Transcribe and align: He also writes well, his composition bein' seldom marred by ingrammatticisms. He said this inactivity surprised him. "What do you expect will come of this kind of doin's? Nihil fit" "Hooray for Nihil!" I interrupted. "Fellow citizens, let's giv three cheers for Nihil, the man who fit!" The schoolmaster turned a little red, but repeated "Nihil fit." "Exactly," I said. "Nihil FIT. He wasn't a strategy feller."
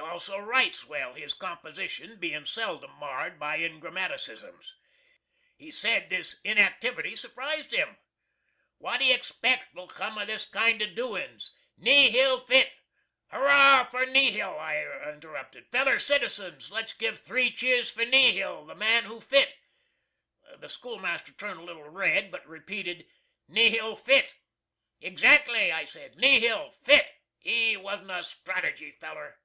He 0.00 0.04
also 0.20 0.38
writes 0.38 0.84
well, 0.86 1.14
his 1.14 1.34
composition 1.34 2.18
bein' 2.20 2.46
seldom 2.46 2.90
marred 3.00 3.36
by 3.40 3.58
ingrammatticisms. 3.58 4.74
He 5.56 5.70
said 5.72 6.08
this 6.08 6.40
inactivity 6.44 7.16
surprised 7.16 7.72
him. 7.72 7.96
"What 8.78 9.00
do 9.00 9.06
you 9.06 9.14
expect 9.14 9.74
will 9.74 9.88
come 9.88 10.16
of 10.16 10.28
this 10.28 10.44
kind 10.44 10.80
of 10.82 10.94
doin's? 10.94 11.52
Nihil 11.76 12.38
fit" 12.40 12.72
"Hooray 13.32 13.86
for 13.90 14.06
Nihil!" 14.06 14.56
I 14.58 14.82
interrupted. 15.12 15.66
"Fellow 15.70 15.98
citizens, 15.98 16.70
let's 16.70 16.92
giv 16.94 17.18
three 17.18 17.50
cheers 17.50 17.90
for 17.90 18.04
Nihil, 18.06 18.66
the 18.66 18.76
man 18.76 19.04
who 19.04 19.20
fit!" 19.20 19.56
The 20.58 20.68
schoolmaster 20.68 21.32
turned 21.32 21.58
a 21.60 21.64
little 21.64 21.88
red, 21.88 22.30
but 22.30 22.46
repeated 22.46 23.06
"Nihil 23.48 23.96
fit." 23.96 24.32
"Exactly," 25.00 25.70
I 25.72 25.84
said. 25.86 26.16
"Nihil 26.16 26.70
FIT. 26.70 27.06
He 27.38 27.76
wasn't 27.76 28.10
a 28.12 28.22
strategy 28.24 28.92
feller." 28.92 29.38